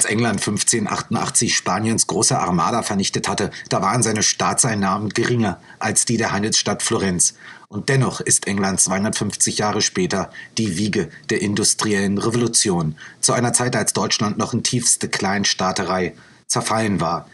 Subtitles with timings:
[0.00, 6.16] Als England 1588 Spaniens große Armada vernichtet hatte, da waren seine Staatseinnahmen geringer als die
[6.16, 7.34] der Handelsstadt Florenz.
[7.68, 13.76] Und dennoch ist England 250 Jahre später die Wiege der industriellen Revolution, zu einer Zeit,
[13.76, 16.14] als Deutschland noch in tiefste Kleinstaaterei
[16.46, 17.28] zerfallen war.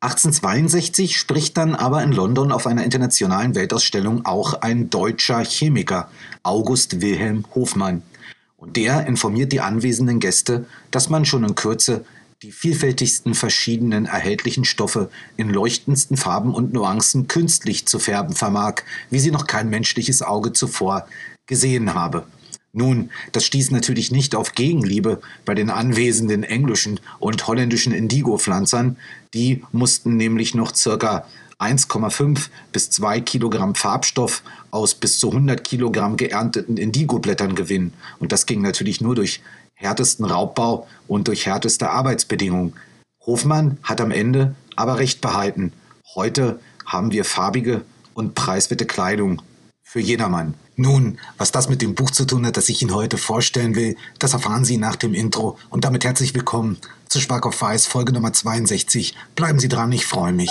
[0.00, 6.10] 1862 spricht dann aber in London auf einer internationalen Weltausstellung auch ein deutscher Chemiker,
[6.42, 8.02] August Wilhelm Hofmann.
[8.64, 12.06] Und der informiert die anwesenden Gäste, dass man schon in Kürze
[12.42, 18.76] die vielfältigsten verschiedenen erhältlichen Stoffe in leuchtendsten Farben und Nuancen künstlich zu färben vermag,
[19.10, 21.06] wie sie noch kein menschliches Auge zuvor
[21.46, 22.24] gesehen habe.
[22.72, 28.96] Nun, das stieß natürlich nicht auf Gegenliebe bei den anwesenden englischen und holländischen Indigo-Pflanzern.
[29.34, 31.26] Die mussten nämlich noch circa
[31.58, 37.92] 1,5 bis 2 Kilogramm Farbstoff aus bis zu 100 Kilogramm geernteten Indigo-Blättern gewinnen.
[38.18, 39.40] Und das ging natürlich nur durch
[39.74, 42.74] härtesten Raubbau und durch härteste Arbeitsbedingungen.
[43.26, 45.72] Hofmann hat am Ende aber recht behalten.
[46.14, 47.82] Heute haben wir farbige
[48.14, 49.42] und preiswerte Kleidung
[49.82, 50.54] für jedermann.
[50.76, 53.96] Nun, was das mit dem Buch zu tun hat, das ich Ihnen heute vorstellen will,
[54.18, 55.56] das erfahren Sie nach dem Intro.
[55.70, 56.78] Und damit herzlich willkommen
[57.08, 59.14] zu Schwark auf Weiß, Folge Nummer 62.
[59.36, 60.50] Bleiben Sie dran, ich freue mich.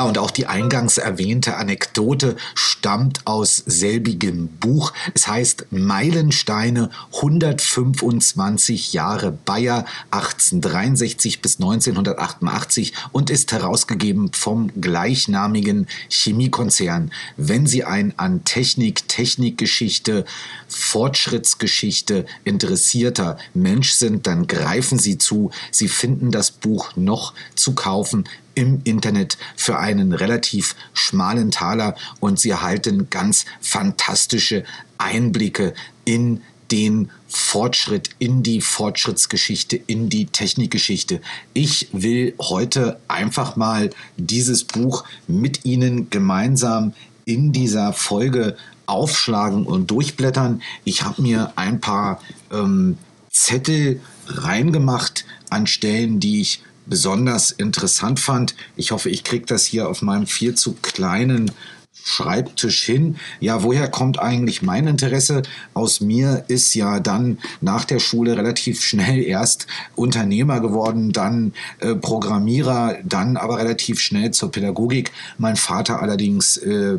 [0.00, 4.94] Ja, und auch die eingangs erwähnte Anekdote stammt aus selbigem Buch.
[5.12, 17.12] Es heißt Meilensteine 125 Jahre Bayer 1863 bis 1988 und ist herausgegeben vom gleichnamigen Chemiekonzern.
[17.36, 20.24] Wenn Sie ein an Technik, Technikgeschichte,
[20.66, 25.50] Fortschrittsgeschichte interessierter Mensch sind, dann greifen Sie zu.
[25.70, 28.24] Sie finden das Buch noch zu kaufen
[28.60, 34.64] im Internet für einen relativ schmalen Taler und sie erhalten ganz fantastische
[34.98, 35.72] Einblicke
[36.04, 41.22] in den Fortschritt, in die Fortschrittsgeschichte, in die Technikgeschichte.
[41.54, 46.92] Ich will heute einfach mal dieses Buch mit Ihnen gemeinsam
[47.24, 50.60] in dieser Folge aufschlagen und durchblättern.
[50.84, 52.20] Ich habe mir ein paar
[52.52, 52.98] ähm,
[53.30, 58.54] Zettel reingemacht an Stellen, die ich besonders interessant fand.
[58.76, 61.50] Ich hoffe, ich kriege das hier auf meinem viel zu kleinen
[61.92, 63.16] Schreibtisch hin.
[63.40, 65.42] Ja, woher kommt eigentlich mein Interesse?
[65.74, 71.94] Aus mir ist ja dann nach der Schule relativ schnell erst Unternehmer geworden, dann äh,
[71.94, 75.12] Programmierer, dann aber relativ schnell zur Pädagogik.
[75.36, 76.96] Mein Vater allerdings äh,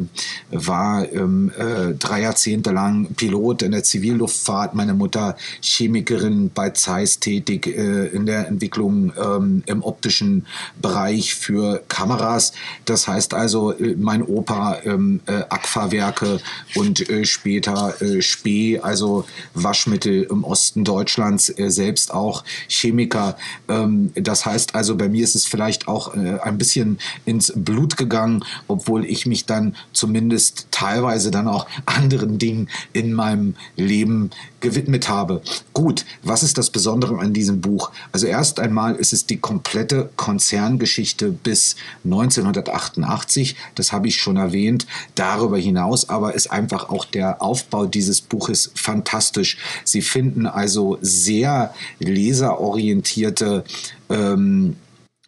[0.51, 7.19] war ähm, äh, drei Jahrzehnte lang Pilot in der Zivilluftfahrt, meine Mutter Chemikerin bei Zeiss
[7.19, 10.45] tätig äh, in der Entwicklung ähm, im optischen
[10.81, 12.51] Bereich für Kameras.
[12.85, 16.39] Das heißt also, äh, mein Opa ähm, äh, Aquawerke
[16.75, 23.37] und äh, später äh, Spee, also Waschmittel im Osten Deutschlands, äh, selbst auch Chemiker.
[23.67, 27.97] Ähm, das heißt also, bei mir ist es vielleicht auch äh, ein bisschen ins Blut
[27.97, 34.31] gegangen, obwohl ich mich dann zumindest teilweise dann auch anderen Dingen in meinem Leben
[34.61, 35.41] gewidmet habe.
[35.73, 37.91] Gut, was ist das Besondere an diesem Buch?
[38.11, 41.75] Also erst einmal ist es die komplette Konzerngeschichte bis
[42.05, 43.55] 1988.
[43.75, 44.70] Das habe ich schon erwähnt.
[45.15, 49.57] Darüber hinaus aber ist einfach auch der Aufbau dieses Buches fantastisch.
[49.83, 53.63] Sie finden also sehr leserorientierte,
[54.09, 54.75] ähm,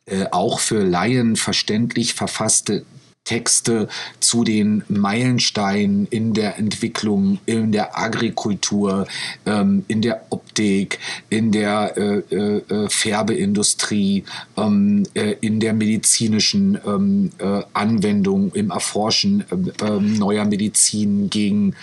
[0.05, 2.85] äh, auch für Laien verständlich verfasste
[3.23, 3.87] Texte
[4.19, 9.07] zu den Meilensteinen in der Entwicklung, in der Agrikultur,
[9.45, 14.25] ähm, in der Optik, in der äh, äh, Färbeindustrie,
[14.57, 21.75] ähm, äh, in der medizinischen ähm, äh, Anwendung, im Erforschen äh, ähm, neuer Medizin gegen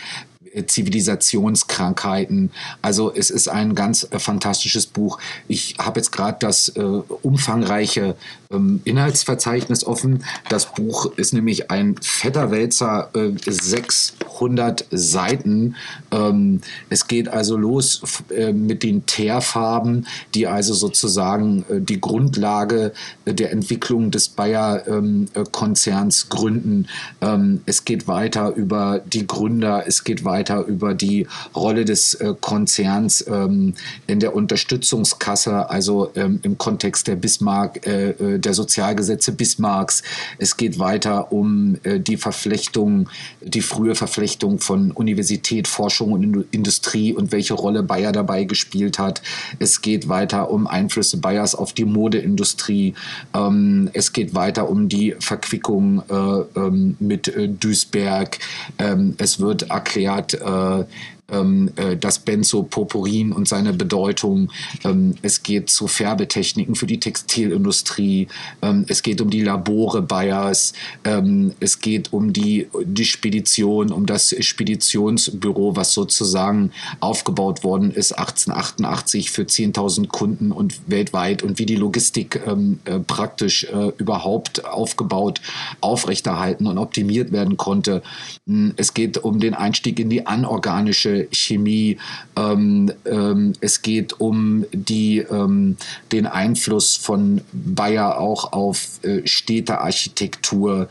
[0.66, 2.50] Zivilisationskrankheiten.
[2.82, 5.18] Also es ist ein ganz äh, fantastisches Buch.
[5.48, 8.16] Ich habe jetzt gerade das äh, umfangreiche
[8.50, 10.24] ähm, Inhaltsverzeichnis offen.
[10.48, 15.76] Das Buch ist nämlich ein fetter Wälzer, äh, 600 Seiten.
[16.10, 22.92] Ähm, es geht also los äh, mit den Teerfarben, die also sozusagen äh, die Grundlage
[23.24, 26.88] äh, der Entwicklung des Bayer-Konzerns ähm, gründen.
[27.20, 32.34] Ähm, es geht weiter über die Gründer, es geht weiter über die Rolle des äh,
[32.40, 33.74] Konzerns ähm,
[34.06, 40.02] in der Unterstützungskasse, also ähm, im Kontext der Bismarck, äh, äh der Sozialgesetze Bismarcks.
[40.38, 43.08] Es geht weiter um äh, die Verflechtung,
[43.40, 49.22] die frühe Verflechtung von Universität, Forschung und Industrie und welche Rolle Bayer dabei gespielt hat.
[49.58, 52.94] Es geht weiter um Einflüsse Bayers auf die Modeindustrie.
[53.34, 58.38] Ähm, es geht weiter um die Verquickung äh, ähm, mit äh, Duisberg.
[58.78, 60.38] Ähm, es wird erklärt,
[61.32, 64.50] ähm, äh, das Benzopopurin und seine Bedeutung.
[64.84, 68.28] Ähm, es geht zu Färbetechniken für die Textilindustrie.
[68.62, 70.72] Ähm, es geht um die Labore Bayers.
[71.04, 78.12] Ähm, es geht um die, die Spedition, um das Speditionsbüro, was sozusagen aufgebaut worden ist
[78.12, 84.64] 1888 für 10.000 Kunden und weltweit und wie die Logistik ähm, äh, praktisch äh, überhaupt
[84.64, 85.40] aufgebaut,
[85.80, 88.02] aufrechterhalten und optimiert werden konnte.
[88.46, 91.98] Hm, es geht um den Einstieg in die anorganische Chemie.
[92.36, 95.76] Ähm, ähm, es geht um die, ähm,
[96.12, 100.88] den Einfluss von Bayer auch auf äh, Städtearchitektur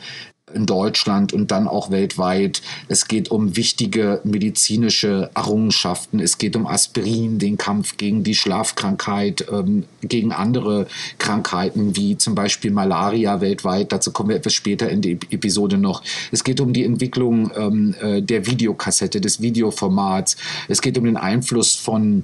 [0.54, 2.62] in Deutschland und dann auch weltweit.
[2.88, 6.20] Es geht um wichtige medizinische Errungenschaften.
[6.20, 10.88] Es geht um Aspirin, den Kampf gegen die Schlafkrankheit, ähm, gegen andere
[11.18, 13.92] Krankheiten wie zum Beispiel Malaria weltweit.
[13.92, 16.04] Dazu kommen wir etwas später in der Episode noch.
[16.32, 20.38] Es geht um die Entwicklung ähm, äh, der Videokassette, des Videoformats.
[20.68, 22.24] Es geht um den Einfluss von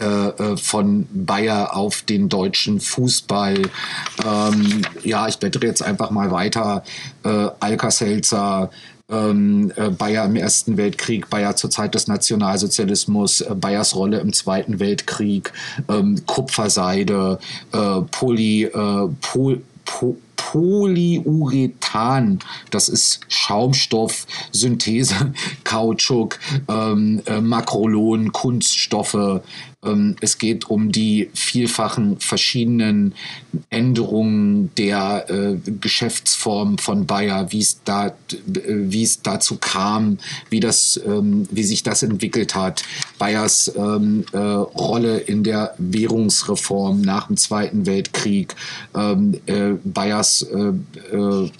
[0.00, 3.62] äh, äh, von Bayer auf den deutschen Fußball.
[4.24, 6.84] Ähm, ja, ich blättere jetzt einfach mal weiter.
[7.24, 8.70] Äh, Alka-Seltzer,
[9.10, 14.32] ähm, äh, Bayer im Ersten Weltkrieg, Bayer zur Zeit des Nationalsozialismus, äh, Bayers Rolle im
[14.32, 15.52] Zweiten Weltkrieg,
[15.88, 17.38] ähm, Kupferseide,
[17.72, 22.38] äh, Poly, äh, Pol, Pol Polyurethan,
[22.70, 26.38] das ist Schaumstoff, Synthese, Kautschuk,
[26.68, 29.42] ähm, äh, Makrolon, Kunststoffe,
[29.84, 33.14] ähm, es geht um die vielfachen verschiedenen
[33.70, 40.18] Änderungen der äh, Geschäftsform von Bayer, wie es da, äh, es dazu kam,
[40.50, 42.82] wie das, ähm, wie sich das entwickelt hat.
[43.18, 48.56] Bayers ähm, äh, Rolle in der Währungsreform nach dem Zweiten Weltkrieg,
[48.96, 49.38] ähm,
[50.28, 51.50] Bayers äh, äh,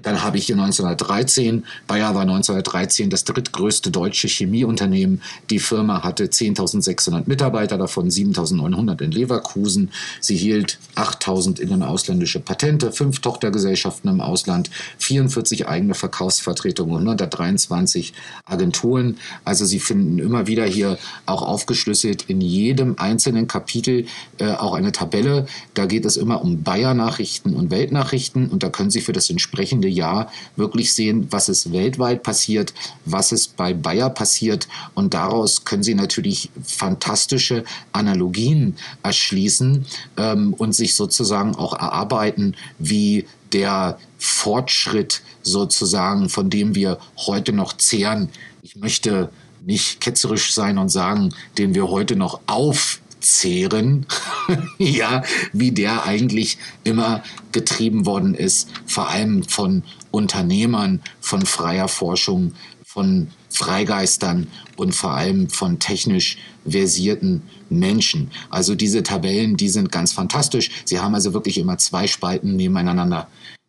[0.03, 5.23] dann habe ich hier 1913, Bayer war 1913 das drittgrößte deutsche Chemieunternehmen.
[5.51, 9.91] Die Firma hatte 10.600 Mitarbeiter, davon 7.900 in Leverkusen.
[10.21, 18.13] Sie hielt 8.000 in- und ausländische Patente, fünf Tochtergesellschaften im Ausland, 44 eigene Verkaufsvertretungen, 123
[18.45, 19.19] Agenturen.
[19.45, 24.07] Also Sie finden immer wieder hier auch aufgeschlüsselt in jedem einzelnen Kapitel
[24.39, 25.47] äh, auch eine Tabelle.
[25.75, 29.89] Da geht es immer um Bayer-Nachrichten und Weltnachrichten und da können Sie für das entsprechende
[29.93, 34.69] Jahr wirklich sehen, was ist weltweit passiert, was ist bei Bayer passiert.
[34.95, 43.27] Und daraus können Sie natürlich fantastische Analogien erschließen ähm, und sich sozusagen auch erarbeiten, wie
[43.53, 48.31] der Fortschritt sozusagen, von dem wir heute noch zehren.
[48.63, 49.31] Ich möchte
[49.65, 54.07] nicht ketzerisch sein und sagen, den wir heute noch auf zehren,
[54.79, 62.55] ja, wie der eigentlich immer getrieben worden ist, vor allem von Unternehmern, von freier Forschung,
[62.85, 66.39] von Freigeistern und vor allem von technisch
[66.69, 68.31] versierten Menschen.
[68.51, 70.71] Also diese Tabellen, die sind ganz fantastisch.
[70.85, 73.29] Sie haben also wirklich immer zwei Spalten nebeneinander.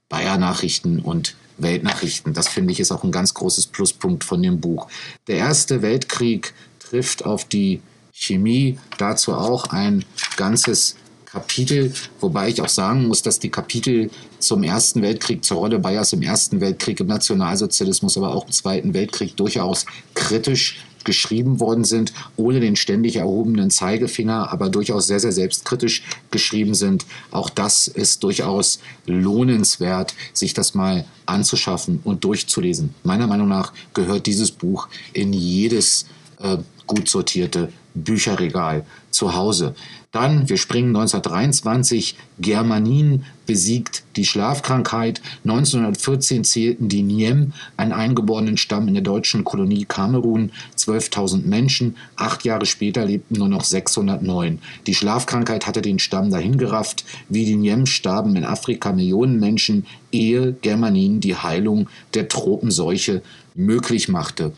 [0.09, 2.33] Bayer-Nachrichten und Weltnachrichten.
[2.33, 4.87] Das finde ich ist auch ein ganz großes Pluspunkt von dem Buch.
[5.27, 7.81] Der Erste Weltkrieg trifft auf die
[8.13, 10.05] Chemie, dazu auch ein
[10.37, 11.91] ganzes Kapitel,
[12.21, 16.21] wobei ich auch sagen muss, dass die Kapitel zum Ersten Weltkrieg, zur Rolle Bayers im
[16.21, 22.59] Ersten Weltkrieg, im Nationalsozialismus, aber auch im Zweiten Weltkrieg durchaus kritisch geschrieben worden sind, ohne
[22.59, 27.05] den ständig erhobenen Zeigefinger, aber durchaus sehr, sehr selbstkritisch geschrieben sind.
[27.31, 32.93] Auch das ist durchaus lohnenswert, sich das mal anzuschaffen und durchzulesen.
[33.03, 36.05] Meiner Meinung nach gehört dieses Buch in jedes
[36.39, 39.75] äh, gut sortierte Bücherregal zu Hause.
[40.11, 45.21] Dann, wir springen 1923, Germanin besiegt die Schlafkrankheit.
[45.43, 51.97] 1914 zählten die Niem, einen eingeborenen Stamm in der deutschen Kolonie Kamerun, 12.000 Menschen.
[52.15, 54.59] Acht Jahre später lebten nur noch 609.
[54.85, 57.05] Die Schlafkrankheit hatte den Stamm dahingerafft.
[57.27, 63.23] Wie die Niem starben in Afrika Millionen Menschen, ehe Germanin die Heilung der Tropenseuche
[63.55, 64.53] möglich machte.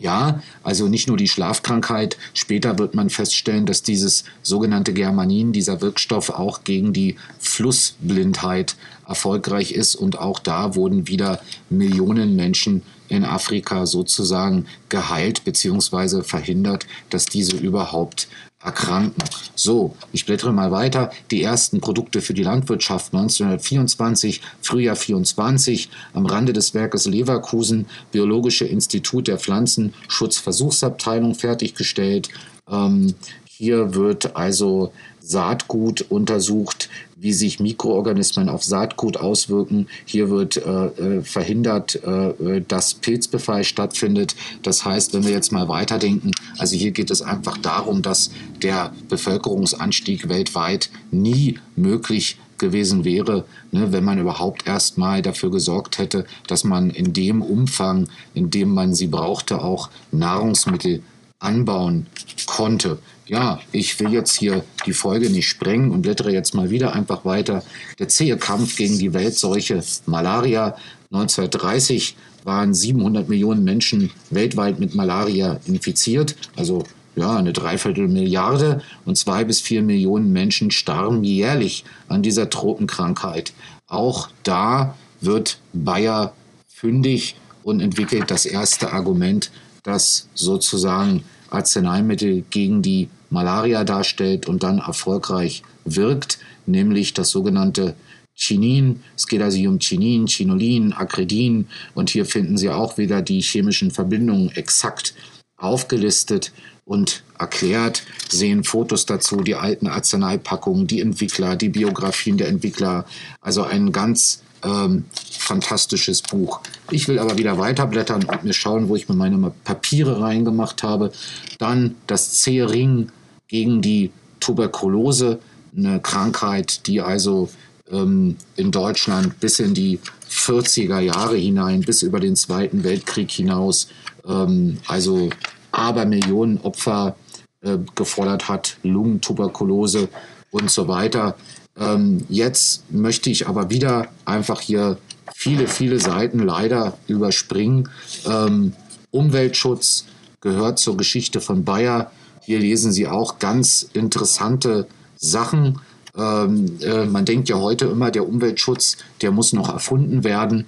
[0.00, 2.16] Ja, also nicht nur die Schlafkrankheit.
[2.32, 8.76] Später wird man feststellen, dass dieses sogenannte Germanin, dieser Wirkstoff auch gegen die Flussblindheit
[9.06, 9.94] erfolgreich ist.
[9.96, 16.22] Und auch da wurden wieder Millionen Menschen in Afrika sozusagen geheilt bzw.
[16.22, 18.28] verhindert, dass diese überhaupt
[18.62, 19.22] erkranken.
[19.54, 21.10] So, ich blättere mal weiter.
[21.30, 28.66] Die ersten Produkte für die Landwirtschaft 1924, Frühjahr 24, am Rande des Werkes Leverkusen, Biologische
[28.66, 32.28] Institut der Pflanzenschutzversuchsabteilung fertiggestellt.
[32.70, 33.14] Ähm,
[33.46, 34.92] hier wird also
[35.30, 39.86] Saatgut untersucht, wie sich Mikroorganismen auf Saatgut auswirken.
[40.06, 44.34] Hier wird äh, äh, verhindert, äh, dass Pilzbefall stattfindet.
[44.62, 48.30] Das heißt, wenn wir jetzt mal weiterdenken, also hier geht es einfach darum, dass
[48.62, 55.98] der Bevölkerungsanstieg weltweit nie möglich gewesen wäre, ne, wenn man überhaupt erst mal dafür gesorgt
[55.98, 61.02] hätte, dass man in dem Umfang, in dem man sie brauchte, auch Nahrungsmittel
[61.40, 62.06] anbauen
[62.46, 62.98] konnte.
[63.26, 67.24] Ja, ich will jetzt hier die Folge nicht sprengen und blättere jetzt mal wieder einfach
[67.24, 67.62] weiter.
[67.98, 70.76] Der zähe Kampf gegen die Weltseuche Malaria
[71.12, 76.84] 1930 waren 700 Millionen Menschen weltweit mit Malaria infiziert, also
[77.16, 83.52] ja, eine Dreiviertelmilliarde und zwei bis vier Millionen Menschen starben jährlich an dieser Tropenkrankheit.
[83.88, 86.32] Auch da wird Bayer
[86.68, 89.50] fündig und entwickelt das erste Argument,
[89.82, 97.94] das sozusagen Arzneimittel gegen die Malaria darstellt und dann erfolgreich wirkt, nämlich das sogenannte
[98.34, 99.02] Chinin.
[99.16, 103.40] Es geht also hier um Chinin, Chinolin, Acredin und hier finden Sie auch wieder die
[103.40, 105.14] chemischen Verbindungen exakt
[105.56, 106.52] aufgelistet
[106.84, 113.04] und erklärt, sehen Fotos dazu, die alten Arzneipackungen, die Entwickler, die Biografien der Entwickler.
[113.40, 115.04] Also ein ganz Ähm,
[115.38, 116.60] fantastisches Buch.
[116.90, 121.12] Ich will aber wieder weiterblättern und mir schauen, wo ich mir meine Papiere reingemacht habe.
[121.58, 123.10] Dann das C-Ring
[123.48, 125.38] gegen die Tuberkulose,
[125.76, 127.48] eine Krankheit, die also
[127.90, 129.98] ähm, in Deutschland bis in die
[130.30, 133.88] 40er Jahre hinein, bis über den Zweiten Weltkrieg hinaus,
[134.26, 135.30] ähm, also
[135.72, 137.16] Abermillionen Opfer
[137.62, 140.08] äh, gefordert hat, Lungentuberkulose
[140.50, 141.36] und so weiter.
[141.78, 144.98] Ähm, jetzt möchte ich aber wieder einfach hier
[145.34, 147.88] viele, viele Seiten leider überspringen.
[148.26, 148.74] Ähm,
[149.10, 150.04] Umweltschutz
[150.40, 152.10] gehört zur Geschichte von Bayer.
[152.42, 154.86] Hier lesen Sie auch ganz interessante
[155.16, 155.80] Sachen.
[156.16, 160.66] Ähm, äh, man denkt ja heute immer, der Umweltschutz, der muss noch erfunden werden.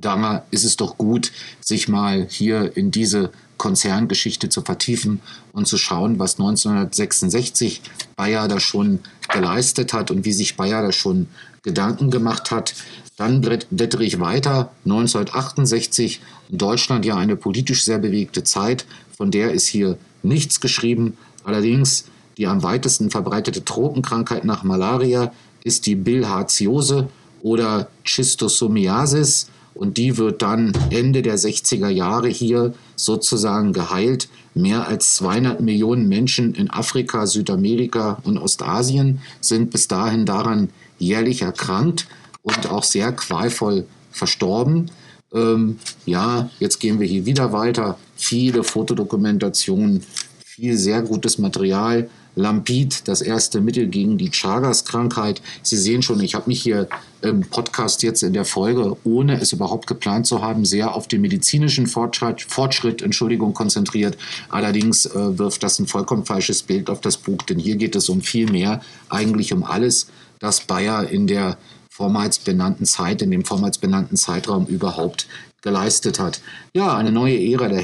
[0.00, 3.30] Da ist es doch gut, sich mal hier in diese
[3.60, 5.20] Konzerngeschichte zu vertiefen
[5.52, 7.82] und zu schauen, was 1966
[8.16, 11.28] Bayer da schon geleistet hat und wie sich Bayer da schon
[11.62, 12.74] Gedanken gemacht hat.
[13.18, 14.72] Dann blättere ich weiter.
[14.86, 21.18] 1968 in Deutschland ja eine politisch sehr bewegte Zeit, von der ist hier nichts geschrieben.
[21.44, 22.06] Allerdings
[22.38, 27.10] die am weitesten verbreitete Tropenkrankheit nach Malaria ist die Bilharziose
[27.42, 34.28] oder Schistosomiasis und die wird dann Ende der 60er Jahre hier sozusagen geheilt.
[34.52, 40.68] Mehr als 200 Millionen Menschen in Afrika, Südamerika und Ostasien sind bis dahin daran
[40.98, 42.06] jährlich erkrankt
[42.42, 44.90] und auch sehr qualvoll verstorben.
[45.32, 47.96] Ähm, ja, jetzt gehen wir hier wieder weiter.
[48.16, 50.02] Viele Fotodokumentationen,
[50.44, 52.10] viel sehr gutes Material.
[52.36, 55.42] Lampid, das erste Mittel gegen die Chagas-Krankheit.
[55.62, 56.88] Sie sehen schon, ich habe mich hier
[57.22, 61.20] im Podcast jetzt in der Folge, ohne es überhaupt geplant zu haben, sehr auf den
[61.20, 64.16] medizinischen Fortschritt, Fortschritt Entschuldigung, konzentriert.
[64.48, 68.08] Allerdings äh, wirft das ein vollkommen falsches Bild auf das Buch, denn hier geht es
[68.08, 70.06] um viel mehr, eigentlich um alles,
[70.38, 71.58] das Bayer in der
[71.90, 75.26] vormals benannten Zeit, in dem vormals benannten Zeitraum überhaupt
[75.60, 76.40] geleistet hat.
[76.72, 77.82] Ja, eine neue Ära der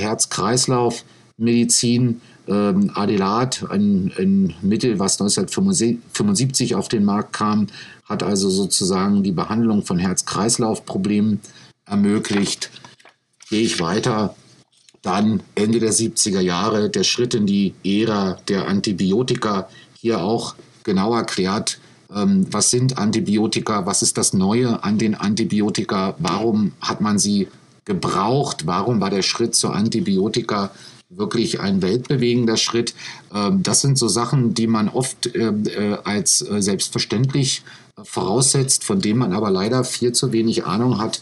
[1.38, 7.66] Herz-Kreislauf-Medizin ähm, Adelat, ein, ein Mittel, was 1975 auf den Markt kam,
[8.04, 11.40] hat also sozusagen die Behandlung von Herz-Kreislauf-Problemen
[11.84, 12.70] ermöglicht.
[13.48, 14.34] Gehe ich weiter.
[15.02, 19.68] Dann Ende der 70er Jahre der Schritt in die Ära der Antibiotika.
[19.98, 21.78] Hier auch genau erklärt,
[22.14, 27.48] ähm, was sind Antibiotika, was ist das Neue an den Antibiotika, warum hat man sie
[27.84, 30.70] gebraucht, warum war der Schritt zur Antibiotika
[31.08, 32.94] wirklich ein weltbewegender Schritt.
[33.34, 37.62] Ähm, das sind so Sachen, die man oft ähm, äh, als äh, selbstverständlich
[37.96, 41.20] äh, voraussetzt, von denen man aber leider viel zu wenig Ahnung hat.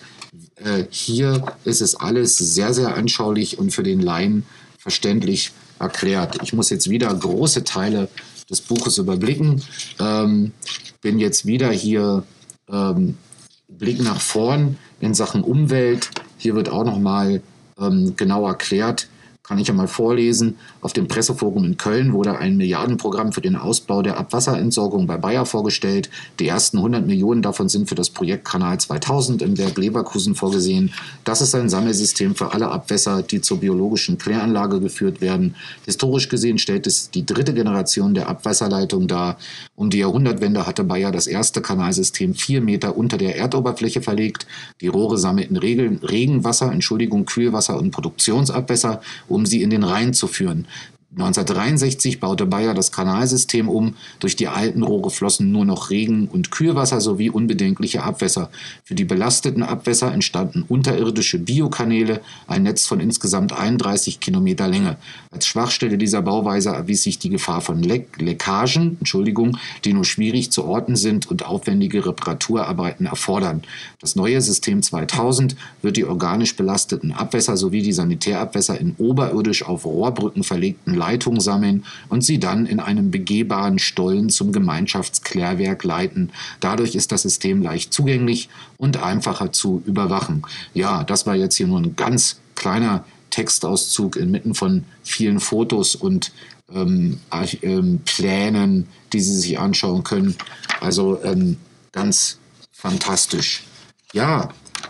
[0.91, 4.45] Hier ist es alles sehr, sehr anschaulich und für den Laien
[4.79, 6.39] verständlich erklärt.
[6.43, 8.09] Ich muss jetzt wieder große Teile
[8.49, 9.63] des Buches überblicken.
[9.99, 10.53] Ähm,
[11.03, 12.25] bin jetzt wieder hier
[13.69, 16.11] Blick nach vorn in Sachen Umwelt.
[16.39, 17.43] Hier wird auch nochmal
[17.79, 19.09] ähm, genau erklärt,
[19.47, 20.57] kann ich ja mal vorlesen.
[20.81, 25.45] Auf dem Presseforum in Köln wurde ein Milliardenprogramm für den Ausbau der Abwasserentsorgung bei Bayer
[25.45, 26.09] vorgestellt.
[26.41, 30.95] Die ersten 100 Millionen davon sind für das Projekt Kanal 2000 im Werk Leverkusen vorgesehen.
[31.25, 35.57] Das ist ein Sammelsystem für alle Abwässer, die zur biologischen Kläranlage geführt werden.
[35.85, 39.37] Historisch gesehen stellt es die dritte Generation der Abwasserleitung dar.
[39.77, 44.47] Um die Jahrhundertwende hatte Bayer das erste Kanalsystem vier Meter unter der Erdoberfläche verlegt.
[44.81, 49.03] Die Rohre sammelten Regenwasser, Entschuldigung, Kühlwasser und Produktionsabwässer
[49.35, 50.67] um sie in den Rhein zu führen.
[51.17, 53.95] 1963 baute Bayer das Kanalsystem um.
[54.19, 58.51] Durch die alten Rohre flossen nur noch Regen- und Kühlwasser sowie unbedenkliche Abwässer.
[58.83, 64.97] Für die belasteten Abwässer entstanden unterirdische Biokanäle, ein Netz von insgesamt 31 Kilometer Länge.
[65.31, 70.51] Als Schwachstelle dieser Bauweise erwies sich die Gefahr von Leck Leckagen, Entschuldigung, die nur schwierig
[70.51, 73.63] zu orten sind und aufwendige Reparaturarbeiten erfordern.
[74.01, 79.85] Das neue System 2000 wird die organisch belasteten Abwässer sowie die Sanitärabwässer in oberirdisch auf
[79.85, 86.31] Rohrbrücken verlegten Leitung sammeln und sie dann in einem begehbaren Stollen zum Gemeinschaftsklärwerk leiten.
[86.61, 90.43] Dadurch ist das System leicht zugänglich und einfacher zu überwachen.
[90.73, 96.33] Ja, das war jetzt hier nur ein ganz kleiner Textauszug inmitten von vielen Fotos und
[96.73, 97.19] ähm,
[97.63, 100.37] ähm, Plänen, die Sie sich anschauen können.
[100.81, 101.59] Also ähm,
[101.93, 102.39] ganz
[102.73, 103.65] fantastisch.
[104.15, 104.49] Ja,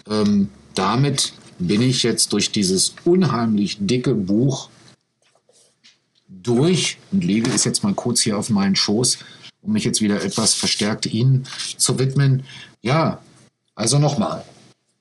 [0.09, 4.69] ähm, damit bin ich jetzt durch dieses unheimlich dicke Buch
[6.43, 9.19] durch und lege es jetzt mal kurz hier auf meinen Schoß,
[9.63, 12.45] um mich jetzt wieder etwas verstärkt Ihnen zu widmen.
[12.83, 13.21] Ja,
[13.75, 14.45] also nochmal.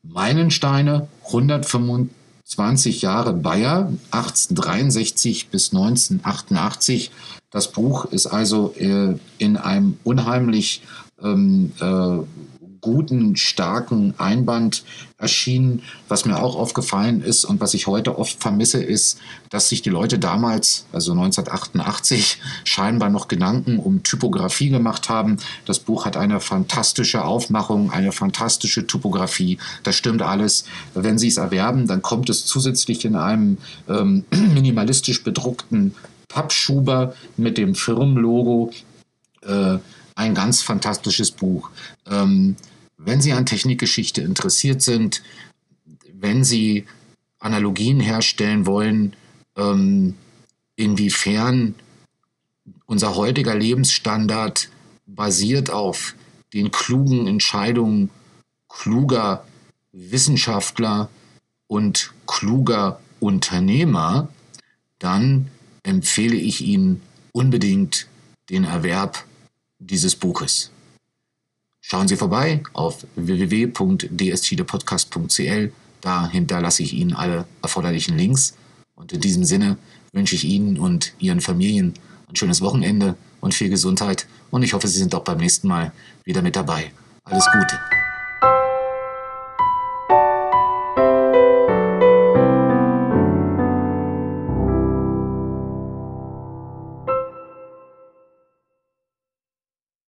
[0.04, 7.12] Meilensteine, 125 Jahre Bayer, 1863 bis 1988.
[7.52, 10.82] Das Buch ist also äh, in einem unheimlich
[11.22, 12.18] ähm, äh,
[12.84, 14.84] guten, starken Einband
[15.18, 15.82] erschienen.
[16.10, 19.20] Was mir auch aufgefallen ist und was ich heute oft vermisse, ist,
[19.50, 25.38] dass sich die Leute damals, also 1988, scheinbar noch Gedanken um Typografie gemacht haben.
[25.66, 29.58] Das Buch hat eine fantastische Aufmachung, eine fantastische Typografie.
[29.84, 30.66] Das stimmt alles.
[30.94, 35.96] Wenn Sie es erwerben, dann kommt es zusätzlich in einem ähm, minimalistisch bedruckten
[36.28, 38.72] Pappschuber mit dem Firmenlogo.
[39.42, 39.78] Äh,
[40.16, 41.70] ein ganz fantastisches Buch.
[42.10, 42.56] Ähm,
[43.06, 45.22] wenn Sie an Technikgeschichte interessiert sind,
[46.14, 46.86] wenn Sie
[47.40, 49.16] Analogien herstellen wollen,
[49.58, 50.16] ähm,
[50.76, 51.76] inwiefern
[52.86, 54.70] unser heutiger Lebensstandard
[55.06, 56.16] basiert auf
[56.54, 58.10] den klugen Entscheidungen
[58.70, 59.46] kluger
[59.92, 61.10] Wissenschaftler
[61.68, 64.30] und kluger Unternehmer,
[65.00, 65.50] dann
[65.84, 68.08] empfehle ich Ihnen unbedingt
[68.50, 69.26] den Erwerb
[69.80, 70.72] dieses Buches.
[71.86, 75.74] Schauen Sie vorbei auf www.dstdepodcast.cl.
[76.00, 78.54] Da hinterlasse ich Ihnen alle erforderlichen Links.
[78.96, 79.76] Und in diesem Sinne
[80.14, 81.96] wünsche ich Ihnen und Ihren Familien
[82.30, 84.28] ein schönes Wochenende und viel Gesundheit.
[84.50, 85.92] Und ich hoffe, Sie sind auch beim nächsten Mal
[86.24, 86.94] wieder mit dabei.
[87.26, 87.78] Alles Gute.